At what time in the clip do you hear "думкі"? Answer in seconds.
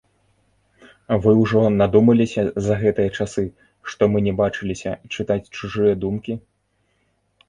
6.05-6.33